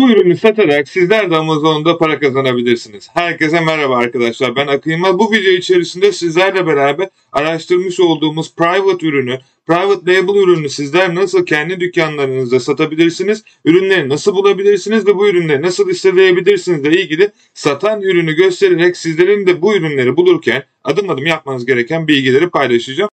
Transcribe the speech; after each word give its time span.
Bu 0.00 0.10
ürünü 0.10 0.36
satarak 0.36 0.88
sizler 0.88 1.30
de 1.30 1.36
Amazon'da 1.36 1.98
para 1.98 2.18
kazanabilirsiniz. 2.18 3.08
Herkese 3.14 3.60
merhaba 3.60 3.96
arkadaşlar 3.96 4.56
ben 4.56 4.66
Akın 4.66 5.18
Bu 5.18 5.32
video 5.32 5.52
içerisinde 5.52 6.12
sizlerle 6.12 6.66
beraber 6.66 7.08
araştırmış 7.32 8.00
olduğumuz 8.00 8.54
private 8.54 9.06
ürünü, 9.06 9.38
private 9.66 10.14
label 10.14 10.34
ürünü 10.34 10.68
sizler 10.68 11.14
nasıl 11.14 11.46
kendi 11.46 11.80
dükkanlarınızda 11.80 12.60
satabilirsiniz, 12.60 13.44
ürünleri 13.64 14.08
nasıl 14.08 14.34
bulabilirsiniz 14.34 15.06
ve 15.06 15.16
bu 15.16 15.28
ürünleri 15.28 15.62
nasıl 15.62 15.88
listeleyebilirsiniz 15.88 16.80
ile 16.80 17.02
ilgili 17.02 17.30
satan 17.54 18.02
ürünü 18.02 18.32
göstererek 18.32 18.96
sizlerin 18.96 19.46
de 19.46 19.62
bu 19.62 19.76
ürünleri 19.76 20.16
bulurken 20.16 20.64
adım 20.84 21.10
adım 21.10 21.26
yapmanız 21.26 21.66
gereken 21.66 22.08
bilgileri 22.08 22.50
paylaşacağım. 22.50 23.10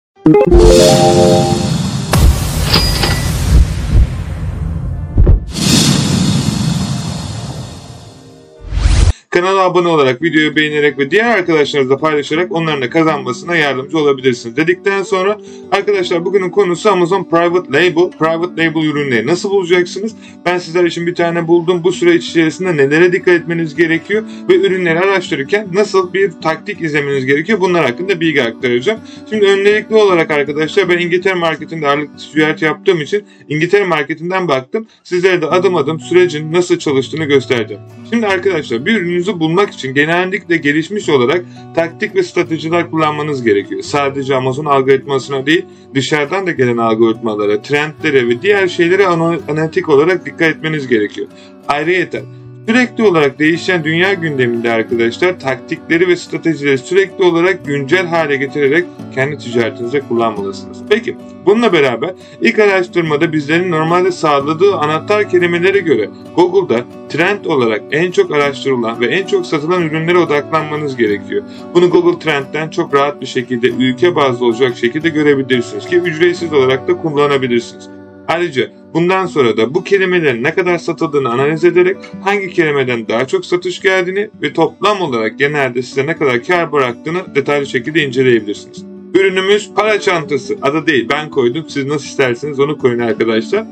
Kanala 9.30 9.60
abone 9.60 9.88
olarak, 9.88 10.22
videoyu 10.22 10.56
beğenerek 10.56 10.98
ve 10.98 11.10
diğer 11.10 11.38
arkadaşlarınızla 11.38 11.96
paylaşarak 11.96 12.52
onların 12.52 12.82
da 12.82 12.90
kazanmasına 12.90 13.56
yardımcı 13.56 13.98
olabilirsiniz. 13.98 14.56
Dedikten 14.56 15.02
sonra 15.02 15.38
arkadaşlar 15.72 16.24
bugünün 16.24 16.50
konusu 16.50 16.90
Amazon 16.90 17.24
Private 17.24 17.68
Label. 17.68 18.10
Private 18.18 18.64
Label 18.64 18.84
ürünleri 18.84 19.26
nasıl 19.26 19.50
bulacaksınız? 19.50 20.14
Ben 20.46 20.58
sizler 20.58 20.84
için 20.84 21.06
bir 21.06 21.14
tane 21.14 21.48
buldum. 21.48 21.84
Bu 21.84 21.92
süreç 21.92 22.26
içerisinde 22.26 22.76
nelere 22.76 23.12
dikkat 23.12 23.34
etmeniz 23.34 23.74
gerekiyor 23.74 24.22
ve 24.48 24.54
ürünleri 24.54 25.00
araştırırken 25.00 25.68
nasıl 25.72 26.12
bir 26.12 26.32
taktik 26.42 26.80
izlemeniz 26.80 27.26
gerekiyor? 27.26 27.60
Bunlar 27.60 27.86
hakkında 27.86 28.20
bilgi 28.20 28.42
aktaracağım. 28.42 29.00
Şimdi 29.30 29.46
öncelikli 29.46 29.94
olarak 29.94 30.30
arkadaşlar 30.30 30.88
ben 30.88 30.98
İngiltere 30.98 31.34
marketinde 31.34 31.88
ağırlıklı 31.88 32.16
ticaret 32.16 32.62
yaptığım 32.62 33.00
için 33.00 33.24
İngiltere 33.48 33.84
marketinden 33.84 34.48
baktım. 34.48 34.86
Sizlere 35.04 35.42
de 35.42 35.46
adım 35.46 35.76
adım 35.76 36.00
sürecin 36.00 36.52
nasıl 36.52 36.78
çalıştığını 36.78 37.24
göstereceğim. 37.24 37.82
Şimdi 38.10 38.26
arkadaşlar 38.26 38.86
bir 38.86 38.96
ürünü 38.96 39.19
ürününüzü 39.20 39.40
bulmak 39.40 39.70
için 39.70 39.94
genellikle 39.94 40.56
gelişmiş 40.56 41.08
olarak 41.08 41.44
taktik 41.74 42.14
ve 42.14 42.22
stratejiler 42.22 42.90
kullanmanız 42.90 43.42
gerekiyor. 43.42 43.82
Sadece 43.82 44.34
Amazon 44.34 44.64
algoritmasına 44.64 45.46
değil 45.46 45.64
dışarıdan 45.94 46.46
da 46.46 46.50
gelen 46.50 46.76
algoritmalara, 46.76 47.62
trendlere 47.62 48.28
ve 48.28 48.42
diğer 48.42 48.68
şeylere 48.68 49.06
analitik 49.06 49.88
olarak 49.88 50.26
dikkat 50.26 50.56
etmeniz 50.56 50.88
gerekiyor. 50.88 51.28
Ayrıca 51.68 52.22
Sürekli 52.68 53.04
olarak 53.04 53.38
değişen 53.38 53.84
dünya 53.84 54.14
gündeminde 54.14 54.70
arkadaşlar 54.70 55.40
taktikleri 55.40 56.08
ve 56.08 56.16
stratejileri 56.16 56.78
sürekli 56.78 57.24
olarak 57.24 57.66
güncel 57.66 58.06
hale 58.06 58.36
getirerek 58.36 58.84
kendi 59.14 59.38
ticaretinizde 59.38 60.00
kullanmalısınız. 60.00 60.78
Peki 60.90 61.16
bununla 61.46 61.72
beraber 61.72 62.10
ilk 62.40 62.58
araştırmada 62.58 63.32
bizlerin 63.32 63.70
normalde 63.70 64.12
sağladığı 64.12 64.76
anahtar 64.76 65.28
kelimelere 65.28 65.78
göre 65.78 66.10
Google'da 66.36 66.84
trend 67.08 67.44
olarak 67.44 67.82
en 67.90 68.10
çok 68.10 68.30
araştırılan 68.30 69.00
ve 69.00 69.06
en 69.06 69.26
çok 69.26 69.46
satılan 69.46 69.82
ürünlere 69.82 70.18
odaklanmanız 70.18 70.96
gerekiyor. 70.96 71.42
Bunu 71.74 71.90
Google 71.90 72.18
Trend'den 72.18 72.70
çok 72.70 72.94
rahat 72.94 73.20
bir 73.20 73.26
şekilde 73.26 73.68
ülke 73.68 74.16
bazlı 74.16 74.46
olacak 74.46 74.76
şekilde 74.76 75.08
görebilirsiniz 75.08 75.86
ki 75.86 75.96
ücretsiz 75.96 76.52
olarak 76.52 76.88
da 76.88 76.96
kullanabilirsiniz. 76.96 77.99
Ayrıca 78.30 78.70
bundan 78.94 79.26
sonra 79.26 79.56
da 79.56 79.74
bu 79.74 79.84
kelimelerin 79.84 80.44
ne 80.44 80.54
kadar 80.54 80.78
satıldığını 80.78 81.30
analiz 81.30 81.64
ederek 81.64 81.96
hangi 82.24 82.50
kelimeden 82.50 83.08
daha 83.08 83.26
çok 83.26 83.46
satış 83.46 83.80
geldiğini 83.80 84.30
ve 84.42 84.52
toplam 84.52 85.00
olarak 85.00 85.38
genelde 85.38 85.82
size 85.82 86.06
ne 86.06 86.16
kadar 86.16 86.44
kar 86.44 86.72
bıraktığını 86.72 87.34
detaylı 87.34 87.66
şekilde 87.66 88.02
inceleyebilirsiniz. 88.04 88.84
Ürünümüz 89.14 89.70
para 89.74 90.00
çantası. 90.00 90.56
Adı 90.62 90.86
değil 90.86 91.08
ben 91.12 91.30
koydum. 91.30 91.64
Siz 91.68 91.86
nasıl 91.86 92.06
isterseniz 92.06 92.60
onu 92.60 92.78
koyun 92.78 92.98
arkadaşlar. 92.98 93.66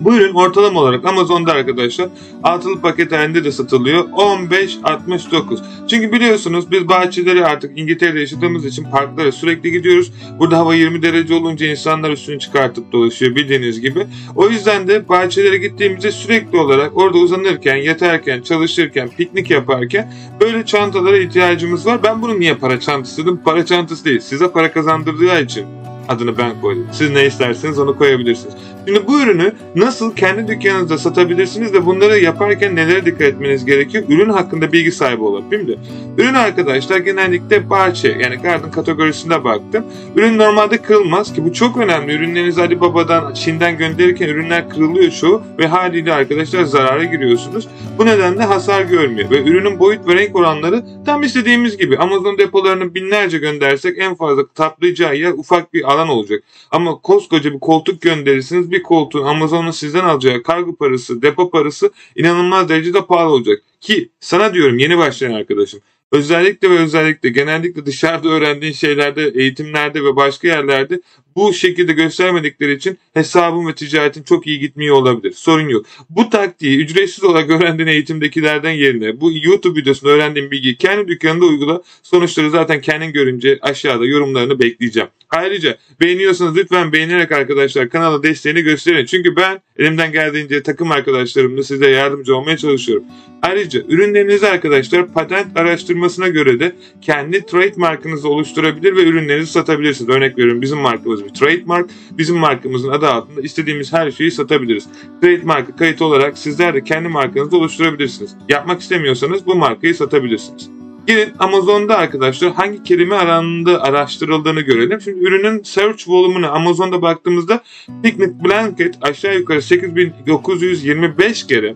Bu 0.00 0.14
ürün 0.14 0.34
ortalama 0.34 0.80
olarak 0.80 1.04
Amazon'da 1.04 1.52
arkadaşlar 1.52 2.08
altılı 2.42 2.80
paket 2.80 3.12
halinde 3.12 3.44
de 3.44 3.52
satılıyor. 3.52 4.04
15.69. 4.04 5.58
Çünkü 5.88 6.12
biliyorsunuz 6.12 6.70
biz 6.70 6.88
bahçeleri 6.88 7.46
artık 7.46 7.78
İngiltere'de 7.78 8.20
yaşadığımız 8.20 8.64
için 8.64 8.84
parklara 8.84 9.32
sürekli 9.32 9.72
gidiyoruz. 9.72 10.12
Burada 10.38 10.58
hava 10.58 10.74
20 10.74 11.02
derece 11.02 11.34
olunca 11.34 11.66
insanlar 11.66 12.10
üstünü 12.10 12.38
çıkartıp 12.38 12.92
dolaşıyor 12.92 13.34
bildiğiniz 13.34 13.80
gibi. 13.80 14.06
O 14.36 14.48
yüzden 14.48 14.88
de 14.88 15.08
bahçelere 15.08 15.56
gittiğimizde 15.56 16.12
sürekli 16.12 16.58
olarak 16.58 16.96
orada 16.96 17.18
uzanırken, 17.18 17.76
yatarken, 17.76 18.42
çalışırken, 18.42 19.08
piknik 19.16 19.50
yaparken 19.50 20.12
böyle 20.40 20.64
çantalara 20.64 21.18
ihtiyacımız 21.18 21.86
var. 21.86 22.02
Ben 22.02 22.22
bunu 22.22 22.40
niye 22.40 22.54
para 22.54 22.80
çantası 22.80 23.22
dedim? 23.22 23.40
Para 23.44 23.66
çantası 23.66 24.04
değil. 24.04 24.20
Size 24.20 24.50
para 24.52 24.72
kazandırdığı 24.72 25.40
için 25.40 25.77
adını 26.08 26.38
ben 26.38 26.60
koydum. 26.60 26.86
Siz 26.92 27.10
ne 27.10 27.26
isterseniz 27.26 27.78
onu 27.78 27.98
koyabilirsiniz. 27.98 28.54
Şimdi 28.86 29.06
bu 29.06 29.20
ürünü 29.22 29.52
nasıl 29.76 30.16
kendi 30.16 30.48
dükkanınızda 30.48 30.98
satabilirsiniz 30.98 31.72
ve 31.72 31.86
bunları 31.86 32.18
yaparken 32.18 32.76
nelere 32.76 33.04
dikkat 33.04 33.22
etmeniz 33.22 33.64
gerekiyor? 33.64 34.04
Ürün 34.08 34.30
hakkında 34.30 34.72
bilgi 34.72 34.92
sahibi 34.92 35.22
olun. 35.22 35.44
Şimdi 35.50 35.78
ürün 36.18 36.34
arkadaşlar 36.34 36.98
genellikle 36.98 37.70
bahçe 37.70 38.08
yani 38.08 38.36
garden 38.36 38.70
kategorisinde 38.70 39.44
baktım. 39.44 39.84
Ürün 40.16 40.38
normalde 40.38 40.82
kırılmaz 40.82 41.34
ki 41.34 41.44
bu 41.44 41.52
çok 41.52 41.76
önemli. 41.76 42.12
Ürünlerinizi 42.12 42.60
Alibaba'dan, 42.60 43.34
Çin'den 43.34 43.78
gönderirken 43.78 44.28
ürünler 44.28 44.68
kırılıyor 44.68 45.10
çoğu 45.10 45.42
ve 45.58 45.66
haliyle 45.66 46.12
arkadaşlar 46.12 46.64
zarara 46.64 47.04
giriyorsunuz. 47.04 47.68
Bu 47.98 48.06
nedenle 48.06 48.42
hasar 48.42 48.82
görmüyor 48.82 49.30
ve 49.30 49.42
ürünün 49.42 49.78
boyut 49.78 50.08
ve 50.08 50.14
renk 50.14 50.36
oranları 50.36 50.84
tam 51.06 51.22
istediğimiz 51.22 51.76
gibi. 51.76 51.98
Amazon 51.98 52.38
depolarını 52.38 52.94
binlerce 52.94 53.38
göndersek 53.38 53.98
en 53.98 54.14
fazla 54.14 54.46
taplayacağı 54.46 55.16
yer 55.16 55.32
ufak 55.32 55.74
bir 55.74 55.92
alan 55.92 55.97
olacak. 56.06 56.44
Ama 56.70 56.98
koskoca 57.00 57.52
bir 57.52 57.60
koltuk 57.60 58.00
gönderirsiniz 58.00 58.70
bir 58.70 58.82
koltuğun 58.82 59.24
Amazon'un 59.24 59.70
sizden 59.70 60.04
alacağı 60.04 60.42
kargo 60.42 60.76
parası, 60.76 61.22
depo 61.22 61.50
parası 61.50 61.90
inanılmaz 62.16 62.68
derecede 62.68 63.06
pahalı 63.06 63.30
olacak. 63.32 63.62
Ki 63.80 64.10
sana 64.20 64.54
diyorum 64.54 64.78
yeni 64.78 64.98
başlayan 64.98 65.32
arkadaşım. 65.32 65.80
Özellikle 66.12 66.70
ve 66.70 66.78
özellikle 66.78 67.28
genellikle 67.28 67.86
dışarıda 67.86 68.28
öğrendiğin 68.28 68.72
şeylerde, 68.72 69.32
eğitimlerde 69.34 70.04
ve 70.04 70.16
başka 70.16 70.48
yerlerde 70.48 71.00
bu 71.36 71.52
şekilde 71.52 71.92
göstermedikleri 71.92 72.72
için 72.72 72.98
hesabın 73.14 73.66
ve 73.66 73.74
ticaretin 73.74 74.22
çok 74.22 74.46
iyi 74.46 74.58
gitmiyor 74.58 74.96
olabilir. 74.96 75.32
Sorun 75.32 75.68
yok. 75.68 75.86
Bu 76.10 76.30
taktiği 76.30 76.78
ücretsiz 76.78 77.24
olarak 77.24 77.50
öğrendiğin 77.50 77.88
eğitimdekilerden 77.88 78.70
yerine 78.70 79.20
bu 79.20 79.32
YouTube 79.42 79.80
videosunda 79.80 80.12
öğrendiğin 80.12 80.50
bilgiyi 80.50 80.76
kendi 80.76 81.08
dükkanında 81.08 81.44
uygula. 81.46 81.82
Sonuçları 82.02 82.50
zaten 82.50 82.80
kendin 82.80 83.12
görünce 83.12 83.58
aşağıda 83.62 84.06
yorumlarını 84.06 84.58
bekleyeceğim. 84.60 85.08
Ayrıca 85.30 85.78
beğeniyorsanız 86.00 86.56
lütfen 86.56 86.92
beğenerek 86.92 87.32
arkadaşlar 87.32 87.88
kanala 87.88 88.22
desteğini 88.22 88.62
gösterin. 88.62 89.06
Çünkü 89.06 89.36
ben 89.36 89.60
elimden 89.76 90.12
geldiğince 90.12 90.62
takım 90.62 90.90
arkadaşlarımla 90.90 91.62
size 91.62 91.90
yardımcı 91.90 92.36
olmaya 92.36 92.56
çalışıyorum. 92.56 93.04
Ayrıca 93.42 93.80
ürünlerinizi 93.88 94.48
arkadaşlar 94.48 95.12
patent 95.12 95.56
araştırmasına 95.98 96.28
göre 96.28 96.60
de 96.60 96.72
kendi 97.00 97.46
trademarkınızı 97.46 98.28
oluşturabilir 98.28 98.96
ve 98.96 99.02
ürünlerinizi 99.02 99.52
satabilirsiniz. 99.52 100.08
Örnek 100.08 100.38
veriyorum 100.38 100.62
bizim 100.62 100.78
markamız 100.78 101.24
bir 101.24 101.28
trademark. 101.28 101.90
Bizim 102.10 102.36
markamızın 102.36 102.90
adı 102.90 103.08
altında 103.08 103.40
istediğimiz 103.40 103.92
her 103.92 104.10
şeyi 104.10 104.30
satabiliriz. 104.30 104.86
Trademarkı 105.22 105.76
kayıt 105.76 106.02
olarak 106.02 106.38
sizler 106.38 106.74
de 106.74 106.84
kendi 106.84 107.08
markanızı 107.08 107.56
oluşturabilirsiniz. 107.56 108.36
Yapmak 108.48 108.80
istemiyorsanız 108.80 109.46
bu 109.46 109.54
markayı 109.54 109.94
satabilirsiniz. 109.94 110.70
Gelin 111.06 111.32
Amazon'da 111.38 111.96
arkadaşlar 111.96 112.52
hangi 112.52 112.82
kelime 112.82 113.16
alanında 113.16 113.82
araştırıldığını 113.82 114.60
görelim. 114.60 115.00
Şimdi 115.00 115.24
ürünün 115.24 115.62
search 115.62 116.08
volumunu 116.08 116.52
Amazon'da 116.52 117.02
baktığımızda 117.02 117.62
Picnic 118.02 118.44
Blanket 118.44 118.94
aşağı 119.02 119.38
yukarı 119.38 119.62
8925 119.62 121.46
kere 121.46 121.74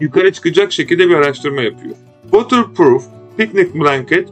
yukarı 0.00 0.32
çıkacak 0.32 0.72
şekilde 0.72 1.08
bir 1.08 1.14
araştırma 1.14 1.62
yapıyor. 1.62 1.94
Waterproof 2.22 3.21
Picnic 3.36 3.74
Blanket 3.74 4.28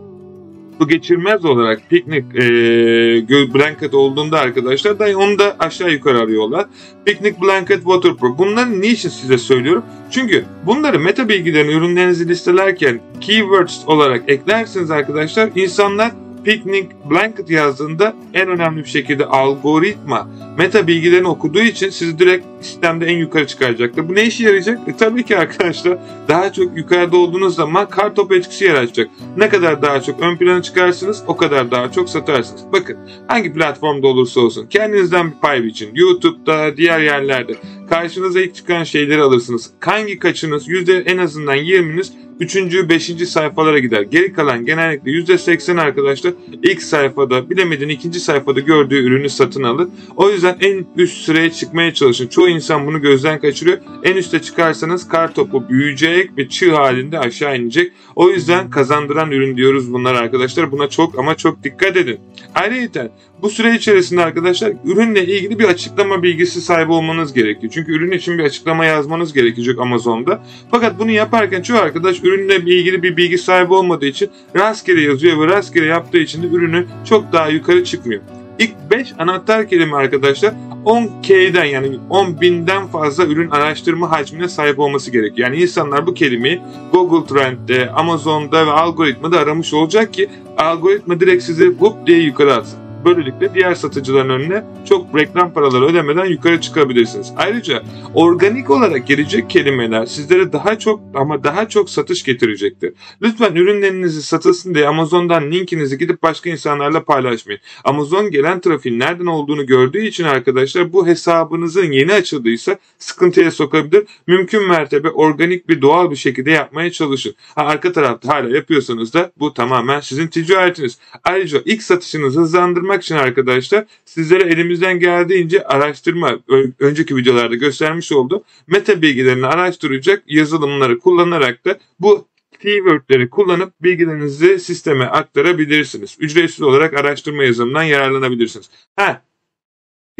su 0.80 0.88
geçirmez 0.88 1.44
olarak 1.44 1.90
piknik 1.90 2.24
e, 2.34 3.54
blanket 3.54 3.94
olduğunda 3.94 4.40
arkadaşlar 4.40 4.98
da 4.98 5.18
onu 5.18 5.38
da 5.38 5.56
aşağı 5.58 5.90
yukarı 5.90 6.18
arıyorlar. 6.18 6.66
Picnic 7.04 7.34
blanket 7.42 7.78
waterproof. 7.82 8.38
Bunları 8.38 8.80
niçin 8.80 9.08
size 9.08 9.38
söylüyorum? 9.38 9.84
Çünkü 10.10 10.44
bunları 10.66 11.00
meta 11.00 11.28
bilgilerini 11.28 11.72
ürünlerinizi 11.72 12.28
listelerken 12.28 13.00
keywords 13.20 13.78
olarak 13.86 14.22
eklersiniz 14.28 14.90
arkadaşlar 14.90 15.50
insanlar 15.54 16.12
Picnic 16.44 16.88
Blanket 17.10 17.50
yazdığında 17.50 18.14
en 18.34 18.48
önemli 18.48 18.84
bir 18.84 18.88
şekilde 18.88 19.24
algoritma 19.24 20.28
meta 20.58 20.86
bilgilerini 20.86 21.28
okuduğu 21.28 21.60
için 21.60 21.90
sizi 21.90 22.18
direkt 22.18 22.46
sistemde 22.60 23.06
en 23.06 23.16
yukarı 23.16 23.46
çıkaracaktır. 23.46 24.08
Bu 24.08 24.14
ne 24.14 24.24
işe 24.24 24.44
yarayacak? 24.44 24.78
E, 24.88 24.96
tabii 24.96 25.24
ki 25.24 25.38
arkadaşlar 25.38 25.98
daha 26.28 26.52
çok 26.52 26.76
yukarıda 26.76 27.16
olduğunuz 27.16 27.54
zaman 27.54 27.88
kar 27.88 28.14
topu 28.14 28.34
etkisi 28.34 28.64
yaratacak. 28.64 29.10
Ne 29.36 29.48
kadar 29.48 29.82
daha 29.82 30.02
çok 30.02 30.20
ön 30.20 30.36
plana 30.36 30.62
çıkarsınız 30.62 31.22
o 31.26 31.36
kadar 31.36 31.70
daha 31.70 31.92
çok 31.92 32.08
satarsınız. 32.08 32.62
Bakın 32.72 32.96
hangi 33.26 33.52
platformda 33.52 34.06
olursa 34.06 34.40
olsun 34.40 34.66
kendinizden 34.66 35.30
bir 35.30 35.36
pay 35.42 35.64
biçin. 35.64 35.90
YouTube'da, 35.94 36.76
diğer 36.76 37.00
yerlerde 37.00 37.54
karşınıza 37.90 38.40
ilk 38.40 38.54
çıkan 38.54 38.84
şeyleri 38.84 39.22
alırsınız. 39.22 39.70
Hangi 39.80 40.18
kaçınız 40.18 40.68
yüzde 40.68 40.98
en 40.98 41.18
azından 41.18 41.56
20'niz 41.56 42.12
3. 42.40 42.56
5. 42.88 43.28
sayfalara 43.28 43.78
gider. 43.78 44.02
Geri 44.02 44.32
kalan 44.32 44.64
genellikle 44.64 45.10
%80 45.10 45.80
arkadaşlar 45.80 46.32
ilk 46.62 46.82
sayfada 46.82 47.50
bilemedin 47.50 47.88
ikinci 47.88 48.20
sayfada 48.20 48.60
gördüğü 48.60 49.04
ürünü 49.04 49.28
satın 49.28 49.62
alır. 49.62 49.88
O 50.16 50.30
yüzden 50.30 50.56
en 50.60 50.86
üst 50.96 51.24
sıraya 51.24 51.52
çıkmaya 51.52 51.94
çalışın. 51.94 52.26
Çoğu 52.26 52.48
insan 52.48 52.86
bunu 52.86 53.02
gözden 53.02 53.40
kaçırıyor. 53.40 53.78
En 54.04 54.16
üste 54.16 54.42
çıkarsanız 54.42 55.08
kar 55.08 55.34
topu 55.34 55.68
büyüyecek 55.68 56.38
ve 56.38 56.48
çığ 56.48 56.74
halinde 56.74 57.18
aşağı 57.18 57.58
inecek. 57.58 57.92
O 58.16 58.30
yüzden 58.30 58.70
kazandıran 58.70 59.30
ürün 59.30 59.56
diyoruz 59.56 59.92
bunlar 59.92 60.14
arkadaşlar. 60.14 60.72
Buna 60.72 60.88
çok 60.88 61.18
ama 61.18 61.34
çok 61.34 61.64
dikkat 61.64 61.96
edin. 61.96 62.20
Ayrıca 62.54 63.10
bu 63.42 63.50
süre 63.50 63.74
içerisinde 63.74 64.24
arkadaşlar 64.24 64.72
ürünle 64.84 65.26
ilgili 65.26 65.58
bir 65.58 65.64
açıklama 65.64 66.22
bilgisi 66.22 66.60
sahibi 66.60 66.92
olmanız 66.92 67.32
gerekiyor. 67.32 67.72
Çünkü 67.74 67.92
ürün 67.92 68.12
için 68.12 68.38
bir 68.38 68.44
açıklama 68.44 68.84
yazmanız 68.84 69.32
gerekecek 69.32 69.78
Amazon'da. 69.78 70.42
Fakat 70.70 70.98
bunu 70.98 71.10
yaparken 71.10 71.62
çoğu 71.62 71.78
arkadaş 71.78 72.22
ürünle 72.22 72.56
ilgili 72.56 73.02
bir 73.02 73.16
bilgi 73.16 73.38
sahibi 73.38 73.74
olmadığı 73.74 74.06
için 74.06 74.30
rastgele 74.56 75.00
yazıyor 75.00 75.40
ve 75.40 75.46
rastgele 75.46 75.86
yaptığı 75.86 76.18
için 76.18 76.42
de 76.42 76.46
ürünü 76.46 76.86
çok 77.04 77.32
daha 77.32 77.48
yukarı 77.48 77.84
çıkmıyor. 77.84 78.22
İlk 78.58 78.90
5 78.90 79.12
anahtar 79.18 79.68
kelime 79.68 79.96
arkadaşlar 79.96 80.54
10K'den 80.84 81.64
yani 81.64 81.98
10 82.10 82.40
binden 82.40 82.86
fazla 82.86 83.24
ürün 83.24 83.50
araştırma 83.50 84.10
hacmine 84.10 84.48
sahip 84.48 84.78
olması 84.78 85.10
gerekiyor. 85.10 85.48
Yani 85.48 85.62
insanlar 85.62 86.06
bu 86.06 86.14
kelimeyi 86.14 86.60
Google 86.92 87.34
Trend'de, 87.34 87.90
Amazon'da 87.90 88.66
ve 88.66 88.70
algoritmada 88.70 89.38
aramış 89.38 89.74
olacak 89.74 90.14
ki 90.14 90.28
algoritma 90.56 91.20
direkt 91.20 91.42
sizi 91.42 91.66
hop 91.78 92.06
diye 92.06 92.18
yukarı 92.18 92.54
atsın. 92.54 92.89
Böylelikle 93.04 93.54
diğer 93.54 93.74
satıcıların 93.74 94.28
önüne 94.28 94.64
çok 94.88 95.18
reklam 95.18 95.52
paraları 95.52 95.84
ödemeden 95.84 96.24
yukarı 96.24 96.60
çıkabilirsiniz. 96.60 97.32
Ayrıca 97.36 97.82
organik 98.14 98.70
olarak 98.70 99.06
gelecek 99.06 99.50
kelimeler 99.50 100.06
sizlere 100.06 100.52
daha 100.52 100.78
çok 100.78 101.00
ama 101.14 101.44
daha 101.44 101.68
çok 101.68 101.90
satış 101.90 102.22
getirecektir. 102.24 102.92
Lütfen 103.22 103.54
ürünlerinizi 103.54 104.22
satılsın 104.22 104.74
diye 104.74 104.88
Amazon'dan 104.88 105.50
linkinizi 105.50 105.98
gidip 105.98 106.22
başka 106.22 106.50
insanlarla 106.50 107.04
paylaşmayın. 107.04 107.60
Amazon 107.84 108.30
gelen 108.30 108.60
trafiğin 108.60 108.98
nereden 108.98 109.26
olduğunu 109.26 109.66
gördüğü 109.66 110.04
için 110.04 110.24
arkadaşlar 110.24 110.92
bu 110.92 111.06
hesabınızın 111.06 111.92
yeni 111.92 112.12
açıldıysa 112.12 112.78
sıkıntıya 112.98 113.50
sokabilir. 113.50 114.06
Mümkün 114.26 114.68
mertebe 114.68 115.08
organik 115.10 115.68
bir 115.68 115.82
doğal 115.82 116.10
bir 116.10 116.16
şekilde 116.16 116.50
yapmaya 116.50 116.92
çalışın. 116.92 117.34
Ha, 117.54 117.64
arka 117.64 117.92
tarafta 117.92 118.34
hala 118.34 118.56
yapıyorsanız 118.56 119.14
da 119.14 119.32
bu 119.38 119.54
tamamen 119.54 120.00
sizin 120.00 120.26
ticaretiniz. 120.26 120.98
Ayrıca 121.24 121.62
ilk 121.64 121.82
satışınızı 121.82 122.40
hızlandırmak 122.40 122.89
arttırmak 122.90 123.02
için 123.02 123.14
arkadaşlar 123.14 123.84
sizlere 124.04 124.42
elimizden 124.42 124.98
geldiğince 124.98 125.64
araştırma 125.64 126.38
önceki 126.78 127.16
videolarda 127.16 127.54
göstermiş 127.54 128.12
oldu. 128.12 128.44
Meta 128.66 129.02
bilgilerini 129.02 129.46
araştıracak 129.46 130.22
yazılımları 130.26 130.98
kullanarak 130.98 131.64
da 131.64 131.78
bu 132.00 132.28
keywordleri 132.62 133.30
kullanıp 133.30 133.72
bilgilerinizi 133.80 134.58
sisteme 134.58 135.04
aktarabilirsiniz. 135.04 136.16
Ücretsiz 136.20 136.62
olarak 136.62 136.94
araştırma 136.94 137.44
yazılımından 137.44 137.82
yararlanabilirsiniz. 137.82 138.70
Ha, 138.96 139.22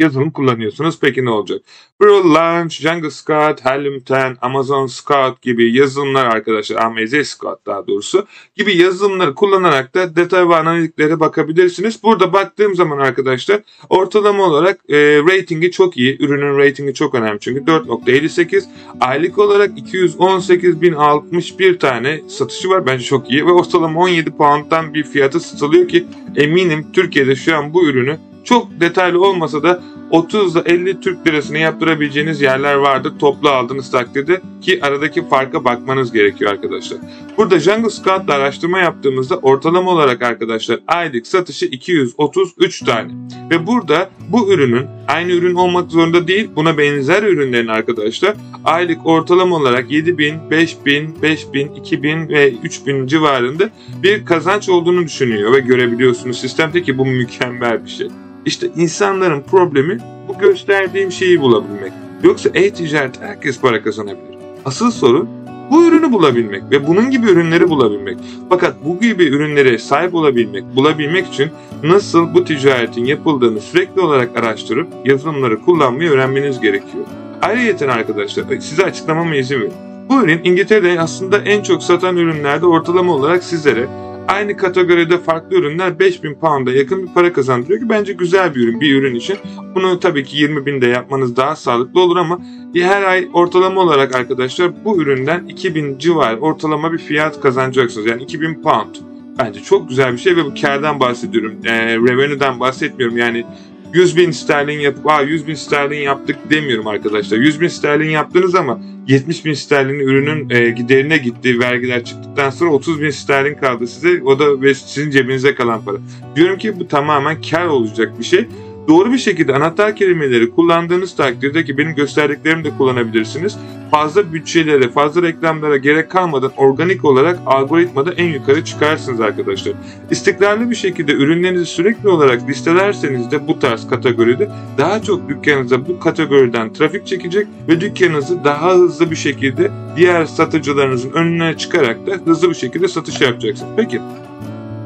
yazılım 0.01 0.31
kullanıyorsunuz. 0.31 0.99
Peki 1.01 1.25
ne 1.25 1.29
olacak? 1.29 1.61
Brawl 2.01 2.33
Launch, 2.33 2.81
Jungle 2.81 3.11
Scout, 3.11 3.65
Helium 3.65 4.03
10, 4.09 4.37
Amazon 4.41 4.87
Scout 4.87 5.41
gibi 5.41 5.73
yazılımlar 5.77 6.25
arkadaşlar, 6.25 6.75
AMZ 6.75 7.27
Scout 7.27 7.65
daha 7.65 7.87
doğrusu 7.87 8.27
gibi 8.55 8.77
yazılımları 8.77 9.35
kullanarak 9.35 9.95
da 9.95 10.15
detay 10.15 10.49
ve 10.49 10.55
analitiklere 10.55 11.19
bakabilirsiniz. 11.19 12.03
Burada 12.03 12.33
baktığım 12.33 12.75
zaman 12.75 12.97
arkadaşlar 12.97 13.61
ortalama 13.89 14.43
olarak 14.43 14.79
e, 14.89 14.97
ratingi 15.17 15.71
çok 15.71 15.97
iyi. 15.97 16.17
Ürünün 16.23 16.57
ratingi 16.57 16.93
çok 16.93 17.15
önemli 17.15 17.39
çünkü 17.39 17.61
4.58 17.61 18.63
aylık 18.99 19.39
olarak 19.39 19.69
218.061 19.79 21.77
tane 21.77 22.21
satışı 22.27 22.69
var. 22.69 22.85
Bence 22.85 23.05
çok 23.05 23.31
iyi 23.31 23.45
ve 23.45 23.51
ortalama 23.51 24.01
17 24.01 24.31
pound'dan 24.31 24.93
bir 24.93 25.03
fiyatı 25.03 25.39
satılıyor 25.39 25.87
ki 25.87 26.05
eminim 26.35 26.87
Türkiye'de 26.93 27.35
şu 27.35 27.57
an 27.57 27.73
bu 27.73 27.85
ürünü 27.85 28.30
çok 28.43 28.79
detaylı 28.79 29.25
olmasa 29.25 29.63
da 29.63 29.83
30 30.11 30.55
ile 30.55 30.61
50 30.65 30.99
Türk 30.99 31.27
lirasını 31.27 31.57
yaptırabileceğiniz 31.57 32.41
yerler 32.41 32.75
vardır 32.75 33.13
toplu 33.19 33.49
aldığınız 33.49 33.91
takdirde 33.91 34.41
ki 34.61 34.79
aradaki 34.81 35.27
farka 35.29 35.65
bakmanız 35.65 36.11
gerekiyor 36.11 36.51
arkadaşlar. 36.51 36.99
Burada 37.37 37.59
Jungle 37.59 37.89
Scout'la 37.89 38.33
araştırma 38.33 38.79
yaptığımızda 38.79 39.37
ortalama 39.37 39.91
olarak 39.91 40.21
arkadaşlar 40.21 40.79
aylık 40.87 41.27
satışı 41.27 41.65
233 41.65 42.79
tane. 42.79 43.11
Ve 43.51 43.67
burada 43.67 44.09
bu 44.29 44.53
ürünün 44.53 44.85
aynı 45.07 45.31
ürün 45.31 45.55
olmak 45.55 45.91
zorunda 45.91 46.27
değil 46.27 46.49
buna 46.55 46.77
benzer 46.77 47.23
ürünlerin 47.23 47.67
arkadaşlar 47.67 48.35
aylık 48.65 49.05
ortalama 49.05 49.55
olarak 49.55 49.91
7000, 49.91 50.35
5000, 50.51 51.21
5000, 51.21 51.75
2000 51.75 52.29
ve 52.29 52.51
3000 52.51 53.07
civarında 53.07 53.69
bir 54.03 54.25
kazanç 54.25 54.69
olduğunu 54.69 55.03
düşünüyor 55.03 55.53
ve 55.53 55.59
görebiliyorsunuz 55.59 56.39
sistemde 56.39 56.83
ki 56.83 56.97
bu 56.97 57.05
mükemmel 57.05 57.85
bir 57.85 57.89
şey. 57.89 58.07
İşte 58.45 58.67
insanların 58.75 59.41
problemi 59.41 59.97
bu 60.27 60.37
gösterdiğim 60.37 61.11
şeyi 61.11 61.41
bulabilmek. 61.41 61.91
Yoksa 62.23 62.49
e-ticaret 62.53 63.21
herkes 63.21 63.61
para 63.61 63.83
kazanabilir. 63.83 64.37
Asıl 64.65 64.91
sorun 64.91 65.29
bu 65.71 65.85
ürünü 65.85 66.11
bulabilmek 66.11 66.63
ve 66.71 66.87
bunun 66.87 67.11
gibi 67.11 67.27
ürünleri 67.27 67.69
bulabilmek. 67.69 68.17
Fakat 68.49 68.75
bu 68.85 68.99
gibi 68.99 69.23
ürünlere 69.23 69.77
sahip 69.77 70.15
olabilmek, 70.15 70.75
bulabilmek 70.75 71.27
için 71.27 71.49
nasıl 71.83 72.33
bu 72.33 72.43
ticaretin 72.43 73.05
yapıldığını 73.05 73.61
sürekli 73.61 74.01
olarak 74.01 74.37
araştırıp 74.37 74.87
yazılımları 75.05 75.61
kullanmayı 75.61 76.09
öğrenmeniz 76.09 76.59
gerekiyor. 76.59 77.05
Ayrıca 77.41 77.91
arkadaşlar 77.91 78.43
size 78.59 78.83
açıklamama 78.83 79.35
izin 79.35 79.59
verin. 79.59 79.73
Bu 80.09 80.23
ürün 80.23 80.41
İngiltere'de 80.43 81.01
aslında 81.01 81.37
en 81.37 81.63
çok 81.63 81.83
satan 81.83 82.17
ürünlerde 82.17 82.65
ortalama 82.65 83.13
olarak 83.13 83.43
sizlere 83.43 83.87
aynı 84.31 84.57
kategoride 84.57 85.17
farklı 85.17 85.57
ürünler 85.57 85.99
5000 85.99 86.33
pound'a 86.33 86.71
yakın 86.71 87.07
bir 87.07 87.13
para 87.13 87.33
kazandırıyor 87.33 87.79
ki 87.79 87.89
bence 87.89 88.13
güzel 88.13 88.55
bir 88.55 88.67
ürün 88.67 88.81
bir 88.81 88.95
ürün 88.95 89.15
için. 89.15 89.37
Bunu 89.75 89.99
tabii 89.99 90.23
ki 90.23 90.37
20 90.37 90.65
binde 90.65 90.87
yapmanız 90.87 91.35
daha 91.35 91.55
sağlıklı 91.55 92.01
olur 92.01 92.17
ama 92.17 92.39
her 92.75 93.03
ay 93.03 93.29
ortalama 93.33 93.81
olarak 93.81 94.15
arkadaşlar 94.15 94.85
bu 94.85 95.01
üründen 95.01 95.45
2000 95.45 95.97
civar 95.97 96.37
ortalama 96.37 96.93
bir 96.93 96.97
fiyat 96.97 97.41
kazanacaksınız. 97.41 98.07
Yani 98.07 98.23
2000 98.23 98.61
pound. 98.61 98.95
Bence 99.39 99.59
çok 99.63 99.89
güzel 99.89 100.13
bir 100.13 100.17
şey 100.17 100.35
ve 100.35 100.45
bu 100.45 100.53
kardan 100.61 100.99
bahsediyorum. 100.99 101.55
E, 101.65 101.95
revenue'den 101.95 102.59
bahsetmiyorum. 102.59 103.17
Yani 103.17 103.45
100 103.93 104.17
bin 104.17 104.31
sterlin 104.31 104.79
yapıp 104.79 105.07
Aa, 105.07 105.21
100 105.21 105.47
bin 105.47 105.55
sterlin 105.55 106.01
yaptık 106.01 106.35
demiyorum 106.49 106.87
arkadaşlar. 106.87 107.37
100 107.37 107.61
bin 107.61 107.67
sterlin 107.67 108.09
yaptınız 108.09 108.55
ama 108.55 108.79
70 109.07 109.45
bin 109.45 109.53
sterlin 109.53 109.99
ürünün 109.99 110.49
e, 110.49 110.69
giderine 110.69 111.17
gitti 111.17 111.59
vergiler 111.59 112.03
çıktıktan 112.03 112.49
sonra 112.49 112.71
30 112.71 113.01
bin 113.01 113.09
sterlin 113.09 113.55
kaldı 113.55 113.87
size. 113.87 114.23
O 114.23 114.39
da 114.39 114.73
sizin 114.73 115.11
cebinize 115.11 115.55
kalan 115.55 115.81
para. 115.85 115.97
Diyorum 116.35 116.57
ki 116.57 116.79
bu 116.79 116.87
tamamen 116.87 117.41
kar 117.41 117.65
olacak 117.65 118.19
bir 118.19 118.23
şey. 118.23 118.47
Doğru 118.87 119.13
bir 119.13 119.17
şekilde 119.17 119.55
anahtar 119.55 119.95
kelimeleri 119.95 120.51
kullandığınız 120.51 121.15
takdirde 121.15 121.65
ki 121.65 121.77
benim 121.77 121.95
gösterdiklerimi 121.95 122.63
de 122.63 122.69
kullanabilirsiniz. 122.77 123.57
Fazla 123.91 124.33
bütçelere, 124.33 124.89
fazla 124.89 125.21
reklamlara 125.21 125.77
gerek 125.77 126.11
kalmadan 126.11 126.51
organik 126.57 127.05
olarak 127.05 127.39
algoritmada 127.45 128.13
en 128.13 128.27
yukarı 128.27 128.65
çıkarsınız 128.65 129.21
arkadaşlar. 129.21 129.73
İstikrarlı 130.11 130.69
bir 130.69 130.75
şekilde 130.75 131.11
ürünlerinizi 131.11 131.65
sürekli 131.65 132.09
olarak 132.09 132.49
listelerseniz 132.49 133.31
de 133.31 133.47
bu 133.47 133.59
tarz 133.59 133.87
kategoride 133.87 134.49
daha 134.77 135.01
çok 135.01 135.29
dükkanınıza 135.29 135.87
bu 135.87 135.99
kategoriden 135.99 136.73
trafik 136.73 137.07
çekecek 137.07 137.47
ve 137.67 137.81
dükkanınızı 137.81 138.43
daha 138.43 138.73
hızlı 138.73 139.11
bir 139.11 139.15
şekilde 139.15 139.71
diğer 139.95 140.25
satıcılarınızın 140.25 141.11
önüne 141.11 141.57
çıkarak 141.57 142.07
da 142.07 142.11
hızlı 142.25 142.49
bir 142.49 142.55
şekilde 142.55 142.87
satış 142.87 143.21
yapacaksınız. 143.21 143.71
Peki 143.77 144.01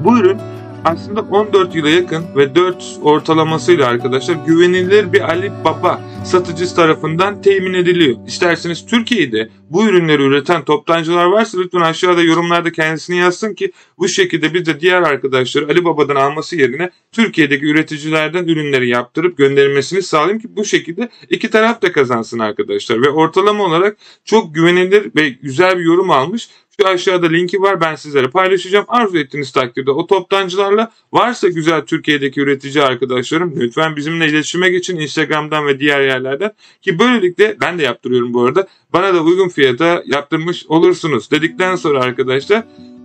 bu 0.03 0.19
ürün 0.19 0.37
aslında 0.85 1.21
14 1.21 1.75
yıla 1.75 1.89
yakın 1.89 2.25
ve 2.35 2.55
4 2.55 2.83
ortalamasıyla 3.01 3.87
arkadaşlar 3.87 4.35
güvenilir 4.47 5.13
bir 5.13 5.21
Ali 5.21 5.51
Baba 5.65 6.01
satıcısı 6.25 6.75
tarafından 6.75 7.41
temin 7.41 7.73
ediliyor. 7.73 8.17
İsterseniz 8.27 8.85
Türkiye'de 8.85 9.49
bu 9.69 9.85
ürünleri 9.85 10.21
üreten 10.23 10.65
toptancılar 10.65 11.25
varsa 11.25 11.57
lütfen 11.57 11.81
aşağıda 11.81 12.21
yorumlarda 12.21 12.71
kendisini 12.71 13.17
yazsın 13.17 13.53
ki 13.53 13.71
bu 13.97 14.07
şekilde 14.07 14.53
biz 14.53 14.65
de 14.65 14.79
diğer 14.79 15.01
arkadaşları 15.01 15.65
Ali 15.65 15.85
Baba'dan 15.85 16.15
alması 16.15 16.55
yerine 16.55 16.89
Türkiye'deki 17.11 17.65
üreticilerden 17.65 18.43
ürünleri 18.43 18.89
yaptırıp 18.89 19.37
gönderilmesini 19.37 20.01
sağlayayım 20.01 20.39
ki 20.39 20.47
bu 20.55 20.65
şekilde 20.65 21.09
iki 21.29 21.49
taraf 21.49 21.81
da 21.81 21.91
kazansın 21.91 22.39
arkadaşlar. 22.39 23.01
Ve 23.01 23.09
ortalama 23.09 23.63
olarak 23.63 23.97
çok 24.25 24.55
güvenilir 24.55 25.11
ve 25.15 25.29
güzel 25.29 25.77
bir 25.77 25.83
yorum 25.83 26.11
almış. 26.11 26.49
Şu 26.81 26.87
aşağıda 26.87 27.27
linki 27.27 27.61
var 27.61 27.81
ben 27.81 27.95
sizlere 27.95 28.27
paylaşacağım. 28.27 28.85
Arzu 28.87 29.17
ettiğiniz 29.17 29.51
takdirde 29.51 29.91
o 29.91 30.07
toptancılarla 30.07 30.91
varsa 31.13 31.47
güzel 31.47 31.81
Türkiye'deki 31.81 32.41
üretici 32.41 32.83
arkadaşlarım 32.83 33.53
lütfen 33.59 33.95
bizimle 33.95 34.27
iletişime 34.27 34.69
geçin 34.69 34.99
Instagram'dan 34.99 35.67
ve 35.67 35.79
diğer 35.79 36.01
yerlerden. 36.01 36.51
Ki 36.81 36.99
böylelikle 36.99 37.57
ben 37.61 37.79
de 37.79 37.83
yaptırıyorum 37.83 38.33
bu 38.33 38.43
arada. 38.43 38.67
Bana 38.93 39.13
da 39.13 39.23
uygun 39.23 39.49
fiyata 39.49 40.03
yaptırmış 40.05 40.65
olursunuz 40.65 41.31
dedikten 41.31 41.75
sonra 41.75 42.01
arkadaşlar 42.01 42.63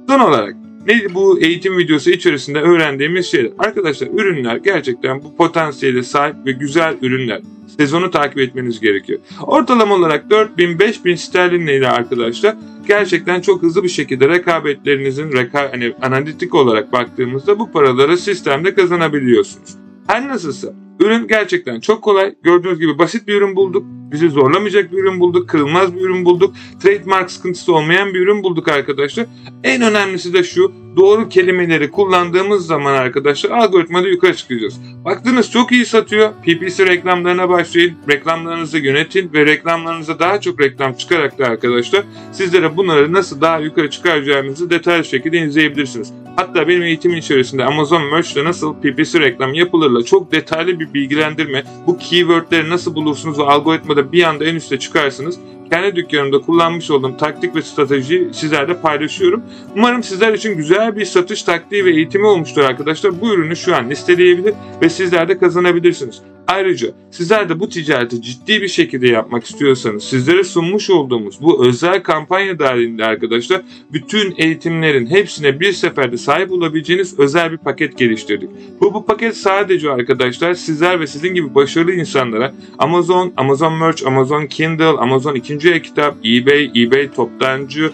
son 0.09 0.21
olarak 0.21 0.55
Neydi 0.87 1.15
bu 1.15 1.41
eğitim 1.41 1.79
videosu 1.79 2.11
içerisinde 2.11 2.61
öğrendiğimiz 2.61 3.27
şeyler? 3.27 3.53
Arkadaşlar 3.59 4.09
ürünler 4.09 4.57
gerçekten 4.57 5.23
bu 5.23 5.37
potansiyele 5.37 6.03
sahip 6.03 6.37
ve 6.47 6.53
güzel 6.53 6.97
ürünler. 7.03 7.41
Sezonu 7.79 8.11
takip 8.11 8.39
etmeniz 8.39 8.81
gerekiyor. 8.81 9.21
Ortalama 9.43 9.95
olarak 9.95 10.25
4000-5000 10.31 11.17
sterlinle 11.17 11.77
ile 11.77 11.89
arkadaşlar 11.89 12.57
gerçekten 12.91 13.41
çok 13.41 13.63
hızlı 13.63 13.83
bir 13.83 13.89
şekilde 13.89 14.29
rekabetlerinizin 14.29 15.33
reka 15.33 15.73
hani 15.73 15.93
analitik 16.03 16.55
olarak 16.55 16.93
baktığımızda 16.93 17.59
bu 17.59 17.73
paraları 17.73 18.19
sistemde 18.19 18.75
kazanabiliyorsunuz. 18.75 19.77
Her 20.07 20.29
nasılsa 20.29 20.75
ürün 21.01 21.29
gerçekten 21.29 21.81
çok 21.81 22.03
kolay. 22.03 22.35
Gördüğünüz 22.43 22.79
gibi 22.79 22.99
basit 22.99 23.29
bir 23.29 23.35
ürün 23.35 23.57
bulduk. 23.57 23.85
Bizi 24.13 24.29
zorlamayacak 24.29 24.93
bir 24.93 24.99
ürün 24.99 25.21
bulduk. 25.21 25.49
Kırılmaz 25.49 25.95
bir 25.95 26.01
ürün 26.01 26.25
bulduk. 26.25 26.55
Trademark 26.83 27.31
sıkıntısı 27.31 27.75
olmayan 27.75 28.15
bir 28.15 28.21
ürün 28.21 28.43
bulduk 28.43 28.69
arkadaşlar. 28.69 29.27
En 29.65 29.83
önemlisi 29.83 30.33
de 30.33 30.45
şu. 30.45 30.73
Doğru 30.97 31.29
kelimeleri 31.29 31.91
kullandığımız 31.91 32.67
zaman 32.67 32.93
arkadaşlar 32.93 33.51
algoritmada 33.51 34.09
yukarı 34.09 34.37
çıkacağız. 34.37 34.81
Baktınız 35.05 35.51
çok 35.51 35.73
iyi 35.73 35.87
satıyor. 35.87 36.31
PPC 36.43 36.87
reklamlarına 36.87 37.49
başlayın. 37.49 37.95
Reklamlarınızı 38.09 38.79
yönetin 38.79 39.33
ve 39.33 39.47
reklamlarınıza 39.47 40.19
daha 40.19 40.41
çok 40.41 40.61
reklam 40.61 40.95
çıkarak 40.95 41.39
da 41.39 41.47
arkadaşlar 41.47 42.05
sizlere 42.33 42.77
bunları 42.77 43.13
nasıl 43.13 43.41
daha 43.41 43.59
yukarı 43.59 43.91
çıkaracağınızı 43.91 44.71
detaylı 44.71 45.05
şekilde 45.05 45.39
izleyebilirsiniz. 45.39 46.13
Hatta 46.37 46.69
benim 46.69 46.83
eğitimin 46.83 47.17
içerisinde 47.17 47.65
Amazon 47.65 48.03
Merch'te 48.03 48.45
nasıl 48.45 48.75
PPC 48.75 49.21
reklam 49.21 49.55
yapılırla 49.55 50.05
çok 50.05 50.33
detaylı 50.33 50.81
bir 50.81 50.95
bilgilendirme, 50.95 51.65
bu 51.87 51.99
keywordleri 51.99 52.71
nasıl 52.71 52.95
bulursunuz 52.95 53.39
ve 53.39 53.43
algoritmada 53.43 54.13
bir 54.13 54.23
anda 54.23 54.45
en 54.45 54.55
üste 54.55 54.79
çıkarsınız 54.79 55.39
kendi 55.71 55.97
dükkanımda 55.97 56.41
kullanmış 56.41 56.91
olduğum 56.91 57.17
taktik 57.17 57.57
ve 57.57 57.63
stratejiyi 57.63 58.29
sizlerle 58.33 58.81
paylaşıyorum. 58.81 59.43
Umarım 59.77 60.03
sizler 60.03 60.35
için 60.35 60.57
güzel 60.57 60.97
bir 60.97 61.05
satış 61.05 61.43
taktiği 61.43 61.85
ve 61.85 61.91
eğitimi 61.91 62.27
olmuştur 62.27 62.63
arkadaşlar. 62.63 63.21
Bu 63.21 63.35
ürünü 63.35 63.57
şu 63.57 63.77
an 63.77 63.91
listeleyebilir 63.91 64.55
ve 64.83 64.89
sizler 64.89 65.29
de 65.29 65.39
kazanabilirsiniz. 65.39 66.23
Ayrıca 66.51 66.89
sizler 67.11 67.49
de 67.49 67.61
bu 67.61 67.69
ticareti 67.69 68.23
ciddi 68.23 68.63
bir 68.63 68.69
şekilde 68.69 69.09
yapmak 69.09 69.45
istiyorsanız 69.45 70.05
sizlere 70.05 70.45
sunmuş 70.45 70.91
olduğumuz 70.91 71.43
bu 71.43 71.67
özel 71.67 72.03
kampanya 72.03 72.59
dahilinde 72.59 73.05
arkadaşlar 73.05 73.63
bütün 73.93 74.35
eğitimlerin 74.39 75.07
hepsine 75.07 75.61
bir 75.61 75.73
seferde 75.73 76.17
sahip 76.17 76.53
olabileceğiniz 76.53 77.19
özel 77.19 77.53
bir 77.53 77.57
paket 77.57 77.99
geliştirdik. 77.99 78.51
Bu, 78.81 78.95
bu 78.95 79.07
paket 79.07 79.37
sadece 79.37 79.91
arkadaşlar 79.91 80.55
sizler 80.55 81.01
ve 81.01 81.07
sizin 81.07 81.35
gibi 81.35 81.55
başarılı 81.55 81.93
insanlara 81.93 82.55
Amazon, 82.79 83.33
Amazon 83.37 83.75
Merch, 83.75 84.07
Amazon 84.07 84.47
Kindle, 84.47 84.85
Amazon 84.85 85.35
2. 85.35 85.59
Üçüncü 85.61 85.77
e-kitap 85.77 86.15
eBay, 86.25 86.71
eBay 86.77 87.13
toptancı 87.13 87.93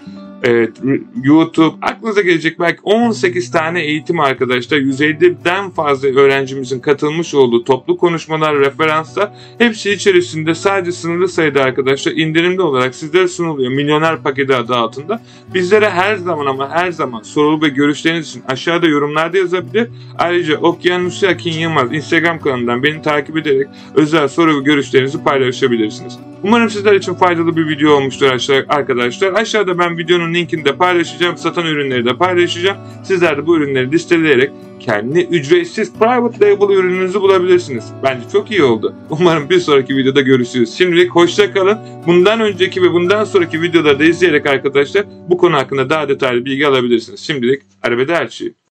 Evet, 0.49 0.71
YouTube 1.23 1.77
aklınıza 1.83 2.21
gelecek 2.21 2.61
belki 2.61 2.81
18 2.83 3.51
tane 3.51 3.83
eğitim 3.83 4.21
arkadaşlar 4.21 4.79
150'den 4.79 5.71
fazla 5.71 6.09
öğrencimizin 6.09 6.81
katılmış 6.81 7.35
olduğu 7.35 7.65
toplu 7.65 7.97
konuşmalar, 7.97 8.59
referanslar 8.59 9.31
hepsi 9.59 9.91
içerisinde 9.91 10.55
sadece 10.55 10.93
sınırlı 10.93 11.29
sayıda 11.29 11.63
arkadaşlar 11.63 12.13
indirimli 12.13 12.63
olarak 12.63 12.95
sizlere 12.95 13.29
sunuluyor. 13.29 13.73
Milyoner 13.73 14.23
paketi 14.23 14.55
adı 14.55 14.75
altında. 14.75 15.23
Bizlere 15.55 15.91
her 15.91 16.17
zaman 16.17 16.47
ama 16.47 16.71
her 16.71 16.93
zaman 16.93 17.23
soru 17.23 17.63
ve 17.63 17.69
görüşleriniz 17.69 18.29
için 18.29 18.43
aşağıda 18.49 18.87
yorumlarda 18.87 19.39
yazabilir. 19.39 19.89
Ayrıca 20.19 20.59
Okyanusya 20.59 21.31
Akin 21.31 21.53
Yılmaz 21.53 21.93
Instagram 21.93 22.39
kanalından 22.39 22.83
beni 22.83 23.03
takip 23.03 23.37
ederek 23.37 23.67
özel 23.95 24.29
soru 24.29 24.59
ve 24.59 24.63
görüşlerinizi 24.63 25.25
paylaşabilirsiniz. 25.25 26.19
Umarım 26.43 26.71
sizler 26.71 26.95
için 26.95 27.15
faydalı 27.15 27.57
bir 27.57 27.69
video 27.69 27.91
olmuştur 27.91 28.27
arkadaşlar. 28.69 29.33
Aşağıda 29.33 29.79
ben 29.79 29.99
videonun 29.99 30.35
linkini 30.37 30.65
de 30.65 30.77
paylaşacağım. 30.77 31.37
Satan 31.37 31.67
ürünleri 31.67 32.05
de 32.05 32.17
paylaşacağım. 32.17 32.79
Sizler 33.05 33.37
de 33.37 33.47
bu 33.47 33.57
ürünleri 33.57 33.93
listeleyerek 33.93 34.51
kendi 34.81 35.21
ücretsiz 35.21 35.93
private 35.93 36.51
label 36.51 36.75
ürününüzü 36.75 37.21
bulabilirsiniz. 37.21 37.85
Bence 38.03 38.23
çok 38.33 38.51
iyi 38.51 38.63
oldu. 38.63 38.95
Umarım 39.11 39.51
bir 39.51 39.61
sonraki 39.61 39.97
videoda 39.97 40.21
görüşürüz. 40.21 40.75
Şimdilik 40.75 41.11
hoşça 41.11 41.53
kalın. 41.53 41.79
Bundan 42.07 42.41
önceki 42.41 42.83
ve 42.83 42.93
bundan 42.93 43.25
sonraki 43.25 43.63
videoları 43.63 43.99
da 43.99 44.05
izleyerek 44.05 44.47
arkadaşlar 44.47 45.05
bu 45.29 45.39
konu 45.39 45.57
hakkında 45.57 45.91
daha 45.91 46.09
detaylı 46.09 46.45
bilgi 46.45 46.67
alabilirsiniz. 46.67 47.21
Şimdilik 47.21 47.63
arrivederci. 47.83 48.55